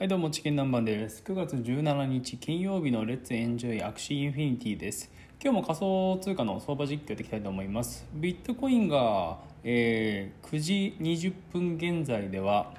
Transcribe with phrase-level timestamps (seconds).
[0.00, 1.22] はいどうもチキン南蛮です。
[1.26, 5.10] 9月17日金曜日の Let's enjoy Axie Infinity です。
[5.44, 8.06] 今日も仮想通貨の相場実況やっていきたいと思います。
[8.14, 12.72] ビットコインが、えー、9時20分現在では、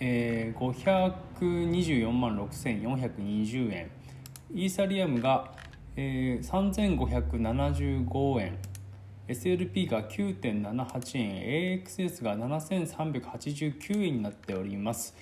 [0.00, 0.98] えー、
[1.38, 3.90] 524万6420円。
[4.52, 5.52] イーサリアムが、
[5.94, 8.58] えー、3575円。
[9.28, 11.84] SLP が9.78円。
[11.84, 15.14] AXS が7389円になっております。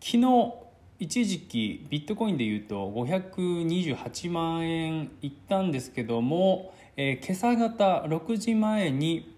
[0.00, 0.54] 昨日
[0.98, 9.34] 一時期ビットコインでいうと528万円いったんですけども、えー、今朝方6時前に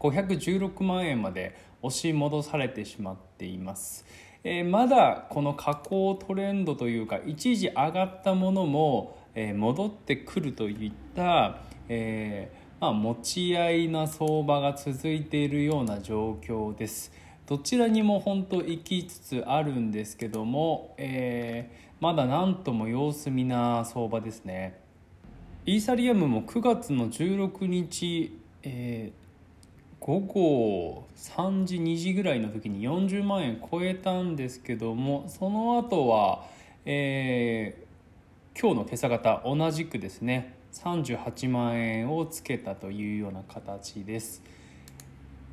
[0.00, 4.06] 516万円まで押し戻されてしまっています、
[4.44, 11.58] えー、まだこの下降トレンドというか一時上がったものも、戻ってくるといった、
[11.88, 17.10] えまあ、持ち合いな相場が続いているような状況です。
[17.46, 24.80] どちらにも本当行きつつあるんですけども、えー、まだ何とも様子見な相場ですね
[25.66, 36.46] イーサリアムも9月の16日、えー、午後3時2時ぐらいの時に40万円超えたんですけどもその後は、
[36.86, 44.42] えー、今日の今朝方同じくですね38万円をつけたというような形です。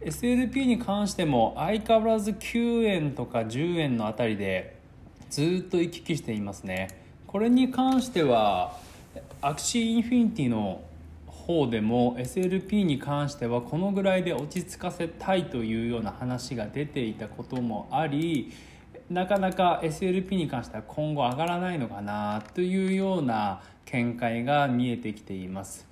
[0.03, 4.77] SLP に関しても相変わらず9円とか10円のあたりで
[5.29, 6.87] ずっと行き来していますね。
[7.27, 8.77] これに関しては
[9.41, 10.81] Axie Infinity の
[11.27, 18.51] 方でも SLP に関してはこのぐらいで落ち着かせたいというような話が出ていたこともあり
[19.09, 25.87] なかなか SLP に関しては今後上がらないのかなというような見解が見えてきています。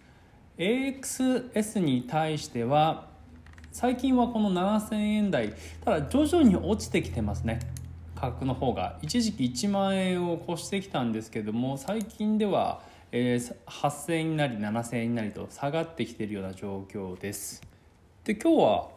[0.58, 3.09] AXS に対しては
[3.72, 5.54] 最近はこの7000円台
[5.86, 7.60] ただ徐々に落ちてきてますね。
[8.16, 8.98] 価格の方が。
[9.02, 12.82] 一時期1万円を越してきたんですけども最近では、
[13.12, 17.62] えー、8000円なり7000円なりと下がってきているような状況です。
[18.24, 18.90] で今日は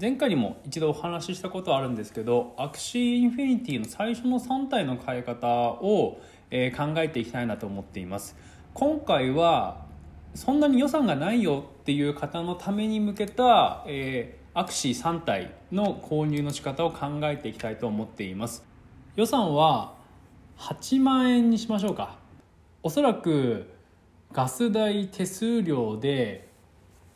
[0.00, 8.36] 前回にも一度お話ししたことあるんですけど Axie Infinity の最初の3体の買い方を、考えていきたいなと思っています。
[8.72, 9.89] 今回は
[10.34, 18.64] そんなに予算がないよっていう方のために向けた、えー、アクシー3体の購入の仕方を考えていきたいと思っています。
[19.16, 19.94] 予算は
[20.58, 22.18] 8万円にしましょうか。
[22.82, 23.70] おそらく
[24.32, 26.48] ガス代手数料で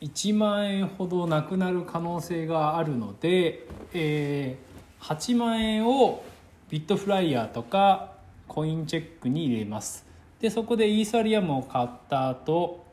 [0.01, 6.25] 1万円ほどなくなる可能性があるので、えー、8万円を
[6.69, 8.13] bitFlyer とか
[8.49, 10.05] Coincheck に入れます。
[10.41, 12.85] でそこでイーサリアムを買った後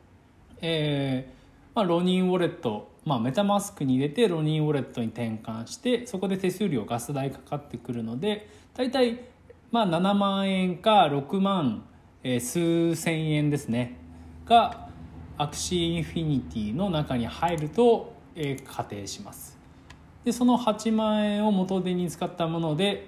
[0.62, 1.42] えー
[1.74, 9.22] まあ、 Ronin Wallet、まあ、 MetaMask に入れて Ronin Wallet に転換してそこで手数料ガス代かかってくるので大体
[9.72, 11.86] まあ7万円か6万、
[12.24, 13.98] えー、数千円ですね。
[14.46, 14.90] が
[15.38, 19.58] Axie Infinity の中に入ると、えー、仮定します。
[20.26, 23.08] でその8万円を元手に使ったもので、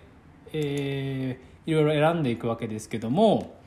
[0.53, 3.57] えー、いろいろ選んでいくわけですけども、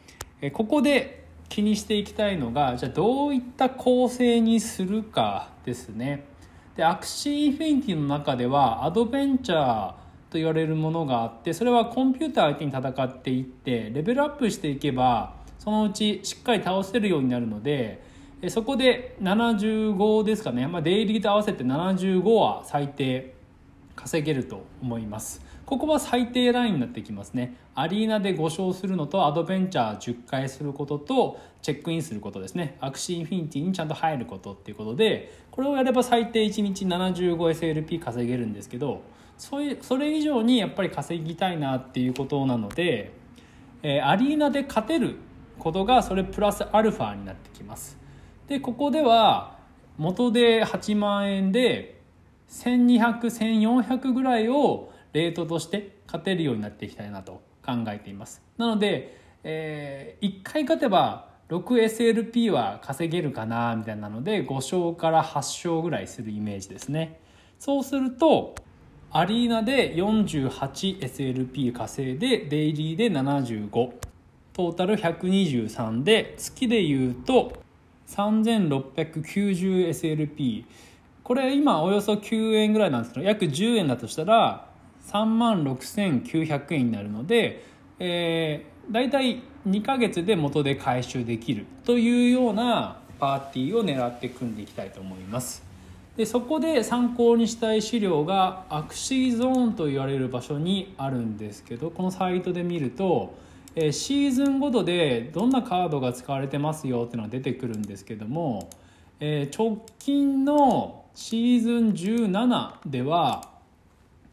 [0.41, 6.25] えー、ここで気にしていきたいのがじゃあどういった構成にするかですね。
[6.77, 9.91] で Axie Infinity の中ではアドベンチャー
[10.31, 18.03] と言われるものがあってそれはコンピューター相手に戦っていってレベルアップしていけばそのうちしっかり倒せるようになるので
[18.49, 23.35] そこで75ですかね、まあ、デイリーと合わせて75は最低
[23.95, 25.46] 稼げると思います。
[25.67, 27.57] ここは最低ラインになってきますね。
[27.75, 32.77] アリーナで5勝するのとアドベンチャー10回することとチェックインすることですね。
[32.81, 39.03] Axie Infinity にちゃんと入ることっていうことでこれをやれば最低1日 75SLP 稼げるんですけど
[39.37, 43.13] そういうそれ以上にやっぱり稼ぎたいなっていうことなので、
[43.83, 45.17] えー、アリーナで勝てる
[45.59, 47.99] ことがそれプラスアルファになってきます。
[48.47, 49.59] でここでは
[49.99, 52.01] 元で8万円で
[52.51, 58.43] 12001400ぐらいをレートとして勝てるようになっていきたいなと考えています。
[58.57, 67.21] なので、えー、1回勝てば 6SLP は稼げるかなみたいなので5勝から8勝ぐらいするイメージですね。
[67.59, 68.55] そうすると
[69.11, 73.71] アリーナで 48SLP 稼いでデイリーで75
[74.53, 77.53] トータル123で月で言うと
[78.09, 80.65] 3690SLP
[81.23, 84.66] これ今およそ9円ぐらいなんですけど約10円だとしたら
[85.09, 87.65] 3万6900円になるので、
[87.99, 95.65] えー、大体2ヶ月で元で回収できるというようなパーティーを狙って組んでいきたいと思います。
[96.17, 103.35] でそこで参考にしたい資料がアクシーゾーンと言われる場所にあるんですけどこのサイトで見ると
[103.79, 108.71] えシーズンごとでどんなカードが使われてますよっていうのが出てくるんですけども、
[109.21, 113.51] え直近のシーズン17では、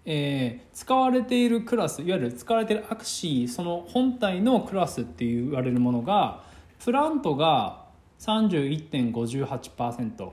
[0.06, 6.44] えー、使われているクラスいわゆる使われているアクシーその本体のクラスって言われるものが
[6.84, 7.84] プラントが
[8.20, 10.30] 31.58%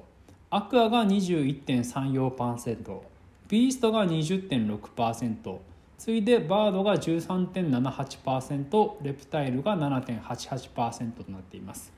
[0.51, 3.01] アクアが21.34%
[3.49, 5.59] ビーストが20.6%
[6.01, 11.93] 次いでバードが13.78%レプタイルが7.88%となっています。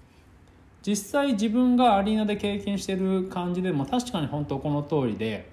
[0.85, 5.52] 実際自分がアリーナで経験してる感じでも確かに本当この通りで、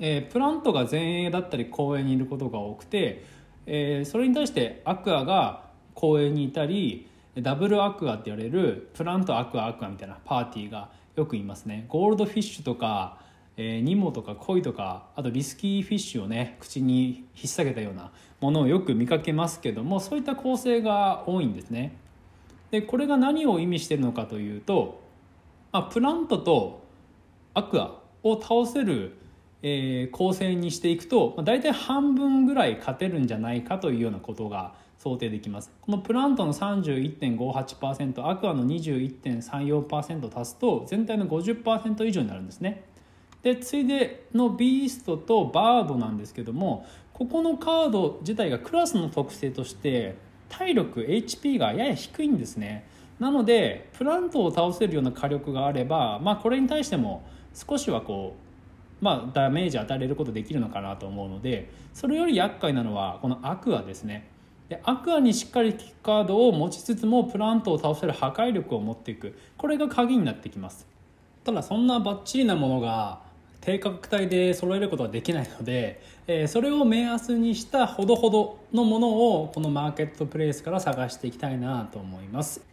[0.00, 3.24] えー、プラントが前衛だったり後衛にいることが多くて、
[3.66, 5.64] えー、それに対してアクアが
[5.94, 13.18] 後衛にいたりダブルアクアって言われるプラントアクアアクアみたいなパーティーがよくいますねゴールドフィッシュとか
[13.62, 18.10] えー、ニモとかコイとかあとリスキーフィッシュをね口に引っ提げたような
[18.40, 21.94] ものをよく見かけますけどもそういった構成が多いんですね。
[22.70, 25.02] でこれが何を意味してるのかというと、
[25.72, 26.84] まあ、プラントと
[27.52, 29.18] アクアを倒せる、
[29.62, 35.70] えー、構成にしていくと、まあ、大体半分ぐらい勝てるんじゃないかというようなことが想定できます。
[35.80, 42.84] このプラントの31.58%アクアの21.34%足すと全体の50%以上になるんですね。
[43.42, 46.84] で次いでのビーストとバードなんですけども
[47.14, 50.16] ここのカード自体がクラスの特性として
[50.50, 52.86] 体力 HP がやや低いんですね。
[53.18, 57.22] なのでプラントを倒せるような火力があれば、まあ、これに対しても
[57.54, 58.49] 少しはこう、
[59.00, 64.28] まあ、ダメージ与えれることできるのかなと思うのでそれより厄介なのはこのアクアですね。
[64.68, 69.36] でアクアにしっかりキッカードを持ちつつもプラントを倒せる破壊力を持っていく。
[69.56, 70.86] これが鍵になってきます。
[71.42, 73.20] ただそんなバッチリなものが
[73.60, 82.64] 低価格帯で揃えることはできないので、えそれを目安にしたほどほどのものをこのマーケットプレイスから探していきたいなと思います。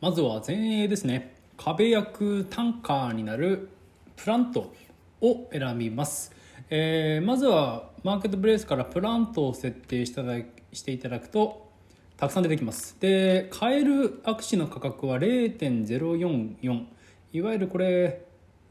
[0.00, 1.34] まずは前衛ですね。
[1.56, 3.70] 壁役タンカーになる
[4.16, 4.72] プラント。
[5.20, 6.32] を選びます、
[6.70, 10.38] えー、まずはマーケットプレイスからプラントを設定しただ
[10.72, 11.68] していただくと
[12.16, 12.96] たくさん出てきます。
[12.98, 16.84] で買えるアクシの価格は0.044
[17.32, 18.24] いわゆるこれ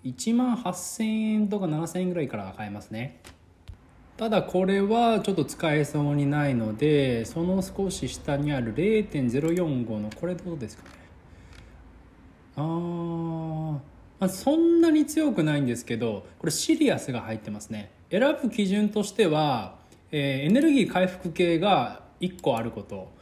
[0.04, 1.04] 1万8000
[1.34, 3.22] 円とか7000円ぐらいから買えますね。
[4.18, 10.90] ただこれはちょっと使えそうにないのでその少し下にある0.045のこれどうですかね。
[12.56, 13.78] あー、
[14.20, 17.92] まあそんなに強くないんですけどこれシリアスが入ってますね。
[18.10, 19.76] 選ぶ基準としては、
[20.12, 23.16] えー、エネルギー回復系が1個あること。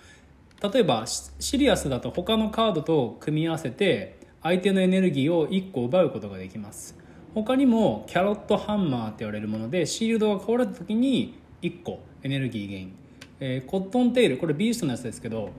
[0.74, 6.98] 例えばシリアスだと他のカードと組み合わせて相手のエネルギーを1個奪うことができます。
[7.34, 12.96] 他にもキャロットハンマーって言われるものでシールドが壊れた時に1個エネルギーゲイン、
[13.40, 14.38] えー、コットンテール。
[14.38, 15.50] これビーストのやつですけど、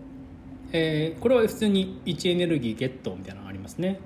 [0.73, 4.01] えー、これは普通に1エネルギーゲットみたいなのがありますね。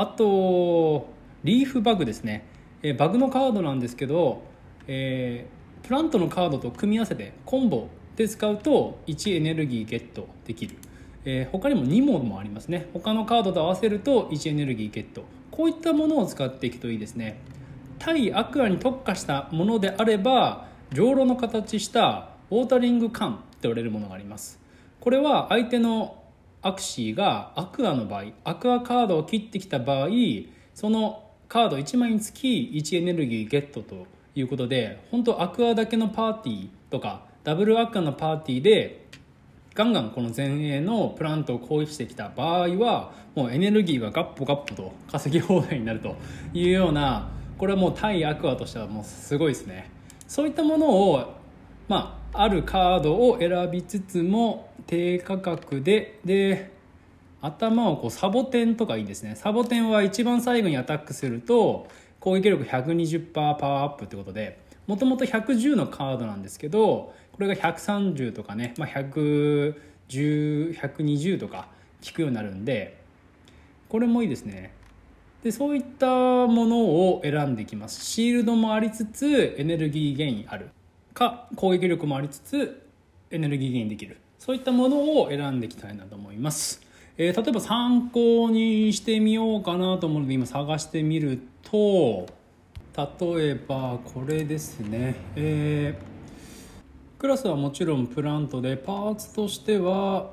[0.00, 1.08] あと
[1.44, 2.46] リーフバグですね、
[2.82, 4.42] え、バグのカードなんですけど、
[4.86, 10.76] えー、プラントのカードと組み合わせてコンボで使うと1エネルギーゲットできる。
[11.26, 12.88] えー、他にも2問もありますね。
[12.92, 15.24] 他のカードと合わせると1エネルギーゲット。
[15.50, 17.40] こういったものを使っていくといいですね。
[17.98, 24.60] 対アクアに特化したものであればじょうろの形したウォータリング缶って言われるものがあります。
[25.00, 26.23] これは相手の
[26.64, 30.08] アクシーがアクアの場合アクアカードを切ってきた場合
[30.74, 39.06] そのカード1枚につき1エネルギーゲットということで本当アクアだけのパーティーとかダブルアクアのパーティーで
[39.74, 46.16] ガンガンこの前衛のプラントを攻撃してきた場合はもうエネルギーがガッポガッポと稼ぎ放題になると
[46.54, 47.28] いうような
[47.58, 49.90] これはもう対アクアとしてはもうすごいですね。
[50.26, 51.34] そういったものを
[51.88, 56.72] まああるカードを選びつつも低価格でで
[57.40, 59.36] 頭をこうサボテンとかいいですね。
[59.36, 61.86] サボテンは一番最後にアタックすると
[62.18, 71.68] 攻撃力120%パワーアップってことでもともと110のカードなんですけどこれが130とかね、まあ、110120とか
[72.04, 72.96] 効くようになるんで
[73.88, 74.72] これもいいですね。
[75.42, 78.04] でそういったものを選んでいきます。
[78.04, 80.70] シールドもありつつエネルギーゲインある。
[81.14, 82.86] か攻撃力もありつつ
[83.30, 84.18] エネルギーゲインできる。
[84.38, 86.82] そういったものを選んでいきたいなと思います、
[87.16, 92.26] えー、例えば参考にしてみようかなと思うので今探してみると
[92.94, 95.14] 例えばこれですね。
[95.34, 96.14] えー
[97.24, 100.28] クラスはもちろんプラントでパーツとしては、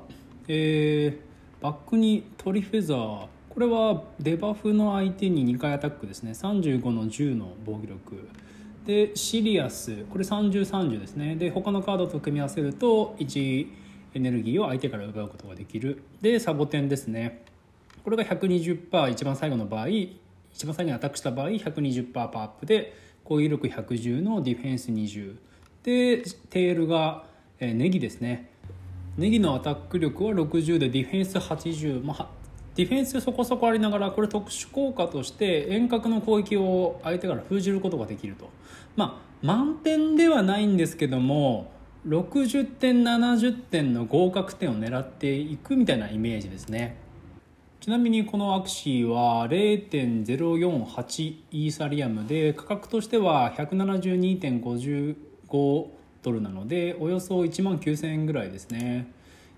[0.46, 3.26] えー、バックにトリフェザー。
[3.48, 6.32] これはデバフの相手に2回アタックですね。
[6.32, 8.28] 35の10の防御力。
[8.86, 10.04] でシリアス。
[10.10, 11.36] これ3030ですね。
[11.36, 13.66] で他のカードと組み合わせると1
[14.14, 16.02] エネルギーを相手から奪うことができる。
[16.20, 17.44] でサボテンですね。
[18.04, 25.36] これが120%一番最後の場合一番最後にアタックした場合120%パーアップで攻撃力110のディフェンス20
[25.84, 27.24] でテールが
[27.60, 28.50] ネギですね。
[29.16, 32.30] ネギのアタック力は60でディフェンス80、まあ、
[32.74, 38.48] ディフェンスそこそこありながらこれ特殊効果として遠隔の攻撃を相手から封じることができると。
[38.96, 41.72] まあ満点ではないんですけども
[42.06, 46.96] 60点70点の合格点を狙っていくみたいなイメージですね。
[47.80, 55.86] ちなみにこのアクシーは0.048イーサリアムで価格としては172.55
[56.22, 59.10] ドルなのでおよそ1万9000円ぐらいですね。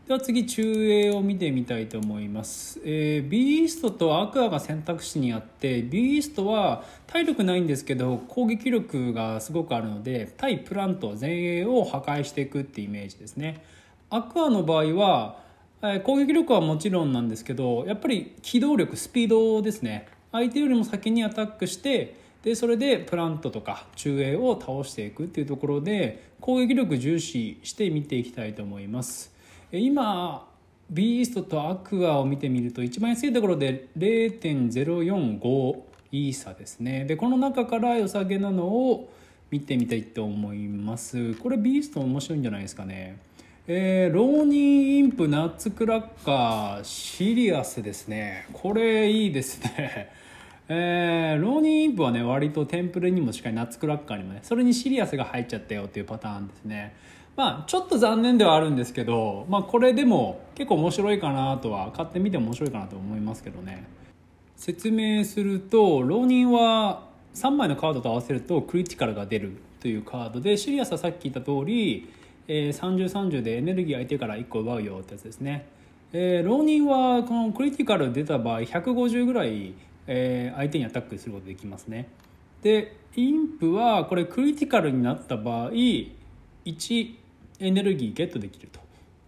[0.07, 13.65] では次中英を見てみたいと思います、えー、ビーストとアクアが選択肢にあってビーストは体力ないんですけど攻撃力がすごくあるので対プラント前衛を破壊していくってイメージですね。
[14.11, 15.39] アクアの場合は
[15.81, 20.09] え攻撃力はもちろんなんですけどやっぱり機動力スピードですね。
[20.33, 29.34] 相手よりも先にアタックしてでそれでプラントとか中衛を倒していくっていうところで攻撃力重視して見ていきたいと思います。
[29.79, 30.49] 今
[30.91, 35.81] ビーストとアクアを見てみると一番安いところで0.045
[36.13, 37.05] イーサですね。
[37.05, 39.13] でこの中から良さげなのを
[39.51, 41.35] 見てみたいと思います。
[41.35, 43.19] これビースト面白いんじゃないですかね。
[43.67, 48.47] えー、 Ronin Imp Nut Cracker Serious ですね。
[48.53, 50.11] これいいですね。
[50.69, 56.95] えー、 Ronin Imp はね割とテンプレにもしっかり Nut Cracker にもねそれに Serious が入っちゃったよっていうパターンですね。
[57.37, 63.87] まあちょっと残念ではあるんですけど、まあ、これでも結構面白いかなとは買ってみても面白いかなと思いますけどね。
[64.57, 72.09] 説明すると浪人は3枚のカードと合わせるとクリティカルが出るというカードでシリアスはさっき言った通り、
[72.47, 75.67] えー、3030でエネルギー相手から1個奪うよってやつですね、
[76.13, 79.75] えー、浪人はこのクリティカル出た場合150ぐらい、
[80.07, 82.09] えー、相手にアタックすることできますね。
[82.63, 87.15] でインプはこれクリティカルになった場合1
[87.67, 88.81] エネルギーゲットできると。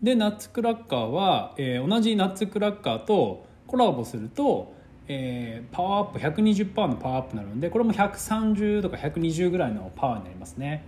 [0.02, 4.74] でナッツクラッカーは、えー、同じナッツクラッカーとコラボすると、
[5.08, 10.84] えー、パワーアップ120%のパワーアップになるのでこれも130とか120ぐらいのパワーになりますね。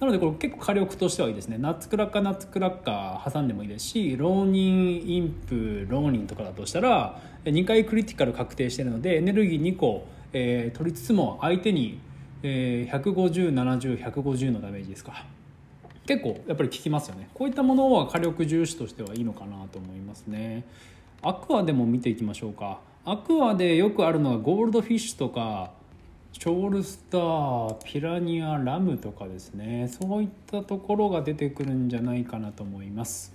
[0.00, 1.58] なのでこれ結構火力としてはいいですね。
[1.58, 12.00] ナッツクラッカーナッツクラッカー挟んでもいいですし浪人インプ浪人とかだとしたら2回クリティカル確定してるのでエネルギー2個、えー、取りつつも相手に、
[12.42, 15.24] えー、15070150のダメージですか。
[16.06, 17.28] 結構やっぱり効きますよね。
[17.34, 20.64] こういったものは火力重視としてはいいのかなと思いますね。
[21.22, 22.80] アクアでも見ていきましょうか。
[23.04, 25.72] アクアでよくあるのはゴールドフィッシュとか
[26.32, 29.88] チョールスターピラニアラムとかですね。
[29.88, 33.32] そういったところが出てくるんじゃないかなと思います。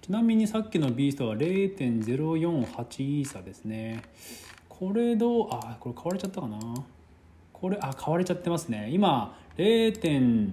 [0.00, 4.02] ちなみにさっきのビーストは0.048イーサですね。
[4.68, 6.58] これどうあこれ買われちゃったかな。
[7.52, 8.88] これあ買われちゃってますね。
[8.90, 10.50] 今0.0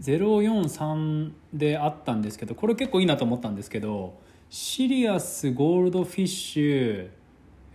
[0.00, 4.14] 043であったんですけどこれ結構いいなと思ったんですけど
[4.50, 7.08] シリアスゴールドフィッシュ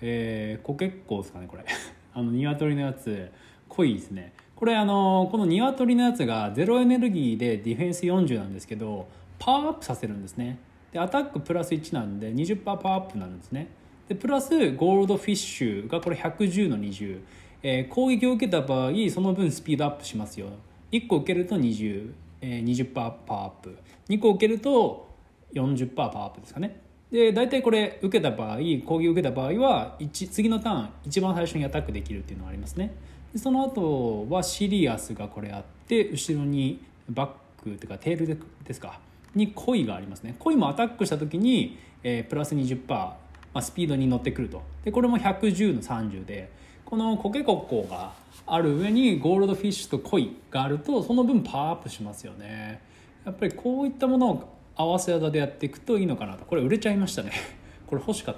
[0.01, 1.63] えー、コケッコですかねこれ。
[2.13, 3.31] あの鶏のやつ。
[3.69, 4.33] 濃いですね。
[4.55, 9.07] これあのこの鶏のやつがゼロエネルギーでディフェンス40なんですけど
[9.39, 10.59] パワーアップさせるんですね。
[10.91, 13.67] でアタックプラス1なんで20%パワーアップになるんですね。
[14.09, 17.19] でプラスゴールドフィッシュがこれ110の20、
[17.63, 20.47] えー、攻撃を受けた場合その分スピードアップしますよ。
[20.91, 23.77] 1個受けると20、えー、20%パワーアップ。
[24.10, 25.10] 2個受けると
[25.53, 26.81] 40%パワーアップですかね。
[27.12, 32.93] で大体これ受けた場合攻撃受けた場合は次のターン一番最初にアタックできるっていうのがありますね。
[33.33, 39.00] でその後はシリアスがこれあって後ろにバックっていうかテールですか。
[39.36, 40.36] に恋がありますね。
[40.39, 43.17] 恋もアタックした時に、えー、プラス20%、ま
[43.53, 44.62] あ、スピードに乗ってくると。
[44.83, 46.50] でこれも110の30で
[46.86, 48.13] このコケコッコが
[48.45, 52.81] ある上にゴールドフィッシュと恋があるとその分パワーアップしますよね。
[53.25, 56.45] やっぱりこういったものを合わせ技でやっていくといいのかなと。
[56.45, 57.31] これ売れちゃいましたね。
[57.88, 58.36] これ欲しかっ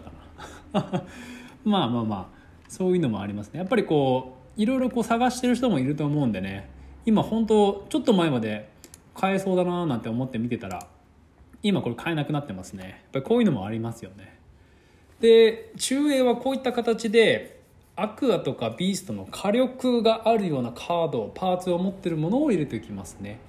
[0.74, 1.03] たな。
[1.63, 2.27] まあまあまあ
[2.67, 3.60] そういうのもありますね。
[3.60, 6.69] やっぱりこういろいろこう探してる人もいると思うんでね。
[7.05, 8.69] 今本当ちょっと前まで
[9.13, 10.88] 買えそうだななんて思って見てたら
[11.62, 12.83] 今これ買えなくなってますね。
[12.83, 14.38] やっぱりこういうのもありますよね。
[15.19, 17.62] で中英はこういった形で
[17.95, 23.39] アクアとかビーストの火力があるようなカードパーツを持ってるものを入れていきますね。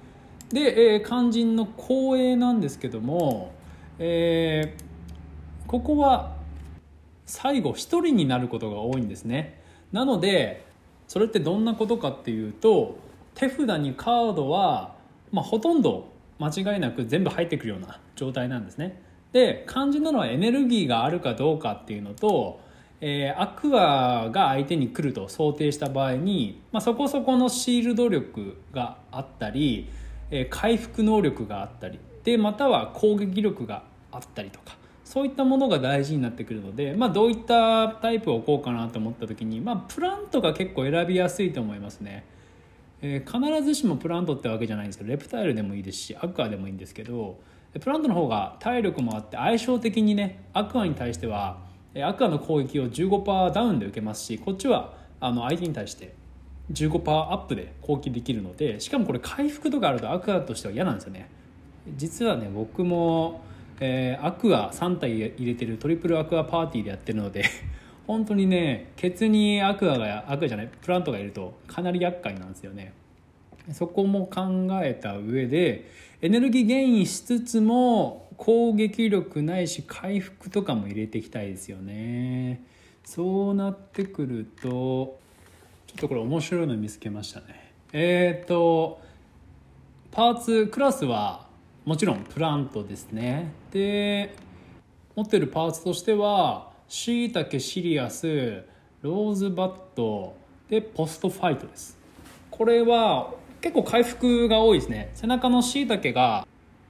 [0.49, 3.51] で、えー、肝心の光栄なんですけども、
[3.97, 6.35] えー、ここは
[7.25, 9.61] 最後1人になることが多いんですね。
[9.91, 10.65] なので
[11.07, 12.97] それってどんなことかっていうと
[13.33, 14.95] 手札にカードは、
[15.31, 19.01] まあ、ほとんど間違いなく全部入ってくるような状態なんですね。
[19.31, 22.63] で肝心なのはエネルギーがあるかどうかっていうのと、
[23.01, 29.89] えー、アクアが相手に来ると想定した場合に、まあ、そこそこのシールド力があったり、
[30.31, 42.25] えー、回復能力があったりでまたは攻撃力があったりとかそういったものが大事になってくるので、まあ、どういったタイプを置こうかなと思った時に、まあ、プラントが結構選びやすいと思いますね、
[43.01, 47.37] えー、必ずしもプラントってわけじゃないんですけどレプタイルでもいいですしアクアでもいいんですけど
[47.79, 51.57] プラントの方が体力もあって相性的にねアクアに対しては
[52.03, 56.13] アクアの攻撃を15%ダウンで受けますしこっちはあの相手に対して
[56.71, 61.29] 15%アップで攻撃できるのでしかもこれ回復とかあるとアクアとしては嫌なんですよね。
[61.95, 63.41] 実はね僕も
[63.79, 67.43] えー、アクア3体入れてるトリプルアクアパーティーでやってるので
[68.07, 72.93] 本当にねケツにアクアがアクアじゃないプラントがいるとかなり厄介なんですよね。
[73.71, 75.89] そこも考えた上で
[76.21, 82.63] エネルギーゲインしつつも攻撃力ないし回復とかも入れていきたいですよね。
[83.03, 85.17] そうなってくるとちょ
[85.97, 87.73] っとこれ面白いの見つけましたね。
[87.93, 88.99] えっ、ー、と
[90.11, 91.47] パーツクラスは
[91.85, 93.51] もちろんプラントですね。
[93.71, 94.35] で
[95.15, 98.63] 持ってるパーツとしてはしいたけシリアス
[99.01, 100.35] ローズバット
[100.69, 101.97] でポストファイトです。
[102.49, 105.11] これは結構回復が多いですね。
[105.13, 106.47] 背中のしいたけが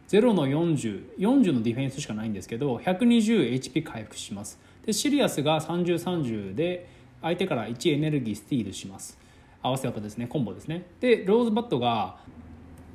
[0.09, 4.59] 0の4040 40のディフェンスしかないんですけど 120HP 回復します。
[4.85, 6.87] でシリアスが3030で
[7.21, 9.17] 相手から1エネルギースティールします。
[9.61, 10.85] 合わせ技ですねコンボですね。
[10.99, 12.17] でローズバットが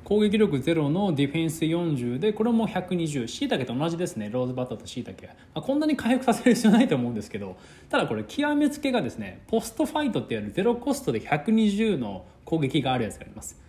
[0.03, 7.55] 攻撃力0のディフェンス40でこれも120しいたけと同じですねローズバッターとしいたけ、こんなに回復させる必要ないと思うんですけど
[7.89, 13.61] ただこれ極めつけがですねポストファイトってやるゼロコストで120の攻撃があるやつがあります。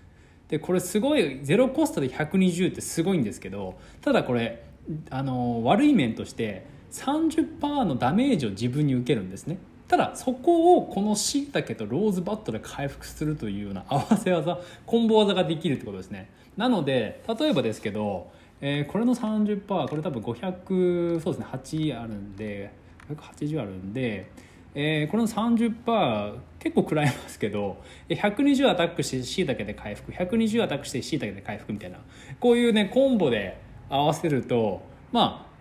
[0.52, 4.62] でこれすごいゼロコストで120ってすごいんですけどただこれ
[5.08, 9.56] あの悪い面として30%のダメージを自分に受けるんですね。
[9.88, 16.28] ただそこをこのしいたけとローズバットで回復するというような合わせ技コンボ技ができるってことですね。
[16.58, 22.72] なので例えばですけど、えー、これの30%これ多分500そうですね8あるんで
[23.10, 24.30] 580あるんで
[24.74, 31.98] えー、これの30%結構食らいますけど120アタックしてしいたけで回復120アタックしてしいたけで回復みたいな
[32.38, 34.80] こういうねコンボで合わせると
[35.10, 35.52] まあ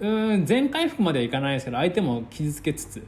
[0.00, 3.06] うん全回復まではいかないですけど相手も傷つけつつ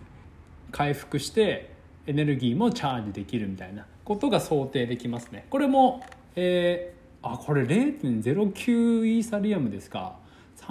[0.70, 1.70] 回復して
[2.06, 5.46] エネルギーもチャージできるみたいなことが想定できますね。
[5.50, 6.02] これも、
[6.34, 10.16] えー、あこれ0.09イーサリアムですか。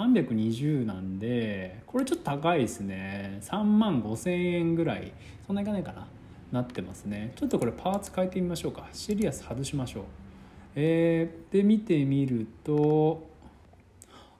[0.00, 3.38] 320なんでこれちょっと高いですね。
[3.42, 5.12] 3万5000円ぐらい。
[5.46, 6.06] そんないかないかな。
[6.52, 7.32] なってますね。
[7.36, 8.88] ちょっとこれパーツ変えてみましょうか。
[8.92, 10.04] シリアス外しましょう。
[10.74, 13.28] えー、で見てみると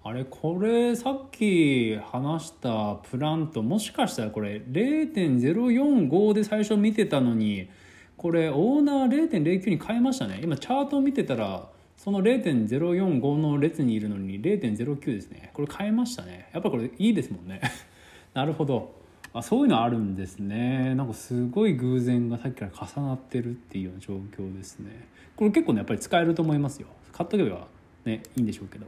[0.02, 7.68] あれこれさっき話したプラントもしかしたらこれ0.045で最初見てたのに
[8.16, 10.40] これオーナー0.09に変えましたね。
[10.42, 11.68] 今チャートを見てたら
[12.02, 15.50] その0.045の列にいるのに0.09ですね。
[15.52, 16.48] これ変えましたね。
[16.54, 17.60] やっぱりこれいいですもんね。
[18.32, 18.94] なるほど。
[19.34, 20.94] あそういうのあるんですね。
[20.94, 25.08] なんかすごい偶然がさっきから重なってるっていうような状況ですね。
[25.36, 26.88] これ結構ねやっぱり使えると思いますよ。
[27.12, 27.68] 買っとけば
[28.06, 28.86] ねいいんでしょうけど。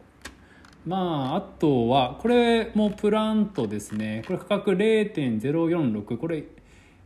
[0.87, 0.97] ま
[1.33, 4.23] ああとはこれもプラントですね。
[4.27, 6.45] これ価格0.046これ、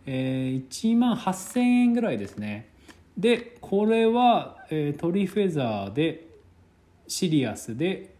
[0.07, 2.76] えー、1万8000円ぐらいですね。
[3.16, 6.26] でこれは、えー、トリフェザーで
[7.09, 8.14] シリアスで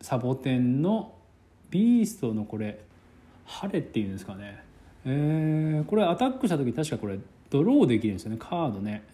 [0.00, 1.14] サボテンの
[1.70, 2.80] ビーストのこれ
[3.44, 4.62] ハレっていうんですかね。
[5.04, 7.18] えー、これアタックした時確かこれ
[7.50, 9.04] ドローできるんですよねカードね。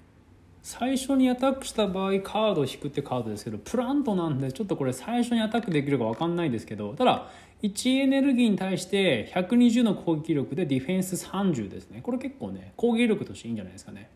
[0.63, 7.29] 最初にアタックした場合カードを引くってカードですけどプラントなんでちょっとこれ最初にアタックできるか分かんないですけどただ
[7.63, 12.01] 1エネルギーに対して120の攻撃力でディフェンス30ですね。
[12.03, 14.11] これ結構ね攻撃力としていいんじゃないですかね。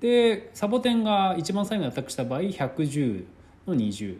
[0.00, 3.24] でサボテンが一番最後にアタックした場合110
[3.66, 4.18] の20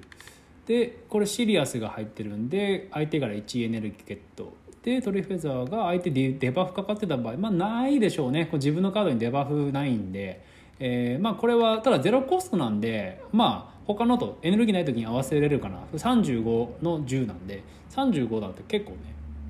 [0.66, 4.52] でこれシリアスが入ってるんで相手から1エネルギーゲット。
[4.82, 8.48] でトリフェザーが相手でデバフかかってた場合まあないでしょうね。
[8.52, 10.44] 自分のカードにデバフないんで。
[10.78, 15.78] えー、まあこれはただゼロコストなんでまあ他のとエネルギーない時に合わせれるかな。
[15.94, 17.62] 35の10なんで。
[17.90, 18.98] 35だって結構ね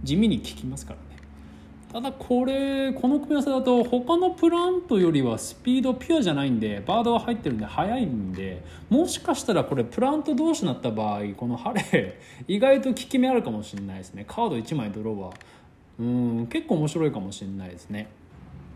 [0.05, 0.99] 地味に効きますから。
[1.97, 12.15] ただこれこの組み合わせだと他のプラントよりはスピードピュアじゃないんでバードが入ってるんで速いんでもしかしたらこれプラント同士になった場合このハレー
[12.49, 14.27] 意外と効き目あるかもしれないですね。
[14.29, 15.33] カード1枚ドローは。
[15.99, 18.09] うん結構面白いかもしれないですね。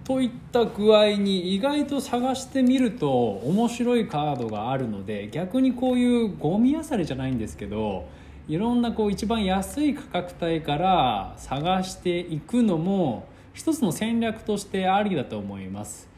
[0.05, 8.07] といった具合に意外と探してみると面白いカードがあるので逆にこういうゴミ漁りじゃないんですけど
[8.51, 16.09] いろんなこう一番安い価格帯から探していくのも一つの戦略としてありだと思います。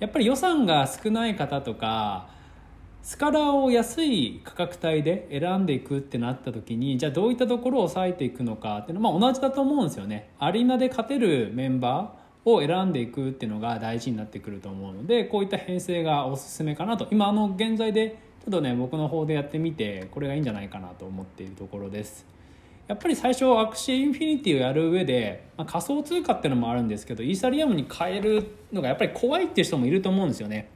[0.00, 2.30] やっぱり予算が少ない方とか
[3.02, 10.30] スカラーを安い価格帯で選んでいくってなった時にじゃあどういったところを抑えていくのかっていうのは、まあ、同じだと思うんですよね。
[10.38, 17.08] アリーナで勝てるメンバーを選んでいくっていうのが大事になってくると思うのでこういった編成がおすすめかなと。
[17.10, 22.26] 今あの現在でっとね僕の方でやってみてこれがいいんじゃないかなと思っているところです。
[22.88, 30.70] やっぱり最初 Axie Infinity をやる上で、まあ、仮想通貨っていうのもあるんですけどイーサリアムに変えるのがやっぱり怖いっていう人もいると思うんですよね。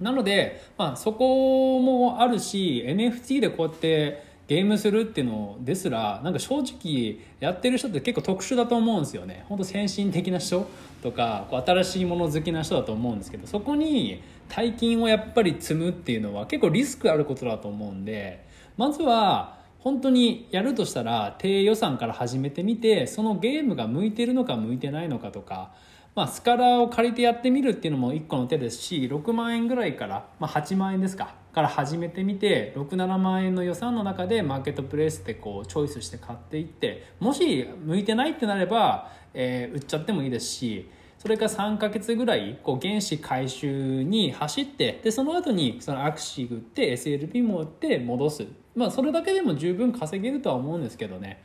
[0.00, 9.44] なので、まあ、そこもあるし NFT でこうやってゲームするっていうのですらなんか正直やってる人って結構特殊だと思うんですよね。
[9.48, 10.68] 本当先進的な人
[11.02, 25.72] とかこう新しいもの好きな人だと思うんですけどそこに大金をやっぱり積むっていうのは結構リスクあることだと思うんでまずは本当にやるとしたら低予算から始めてみてそのゲームが向いてるのか向いてないのかとか
[26.16, 40.90] まあ、スカラーを借りてやってみるっていうのも1個の手ですし6万円ぐらいから、まあ、8万円ですかから始めてみて67万円の予算の中でマーケットプレイスでこうチョイスして買っていってもし向いてないってなれば、えー、売っちゃってもいいですし
[41.26, 51.42] それから3ヶ月ぐらいこう原資回収に走ってでその後にそのアクシー売って SLP も売って戻す、まあ、それだけでも十分稼げるとは思うんですけどね。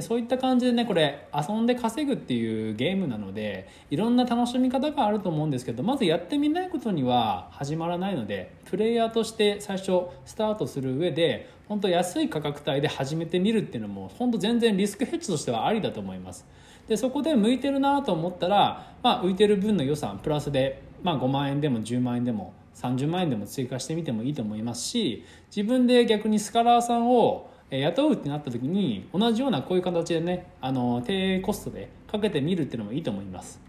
[0.00, 16.46] そういった感じでねこれ遊んで稼ぐっていうゲームなのでいろんな楽しみ方があると思うんですけどまずやってみないことには始まらないのでプレイヤーとして最初スタートする上で本当安い価格帯で始めてみるっていうのも本当全然リスクヘッジとしてはありだと思います。
[16.88, 33.60] でそこで向いてるなと思ったら、まあ、浮いてる分の予算プラスで、まあ、5万円でも10万円でも30万円でも追加してみてもいいと思いますし自分で逆にスカラーさんを雇うってなった時に同じようなこういう形でねあの低コストでかけてみるっていうのもいいと思います。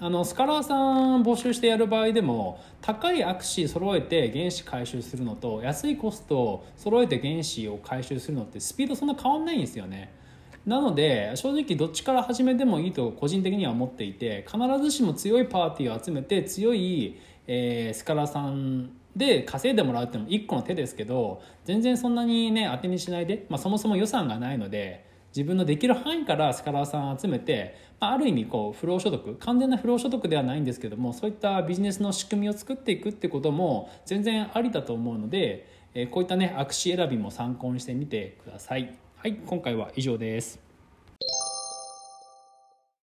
[0.00, 10.12] あのスカラーさん募集してやる場合でも高いアクシー揃えて原資回収するのと安いコストを揃えて原資を回収するのってスピードそんな変わんないんですよね。
[10.68, 39.07] なので正直どっちから始めてもいいと個人的には思っていて必ずしも強いパーティーを集めて強い、えー、スカラーさんで稼いでもらうっていうのも1個の手ですけど全然そんなにね当てにしないで、まあ、そもそも予算がないので自分のできる範囲からスカラーさん集めて、まあ、ある意味こう不労所得完全な不労所得ではないんですけどもそういったビジネスの仕組みを作っていくってことも全然ありだと思うので、えこういったね握手選びも参考にしてみてください。
[39.20, 40.67] はい、今回は以上です。